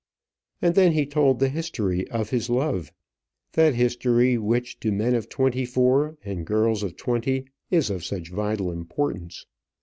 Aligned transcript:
And 0.63 0.73
then 0.73 0.93
he 0.93 1.05
told 1.05 1.37
the 1.37 1.47
history 1.47 2.09
of 2.09 2.31
his 2.31 2.49
love; 2.49 2.91
that 3.53 3.75
history 3.75 4.35
which 4.35 4.79
to 4.79 4.91
men 4.91 5.13
of 5.13 5.29
twenty 5.29 5.63
four 5.63 6.17
and 6.25 6.43
girls 6.43 6.81
of 6.81 6.97
twenty 6.97 7.45
is 7.69 7.91
of 7.91 8.03
such 8.03 8.31
vital 8.31 8.71
importance. 8.71 9.45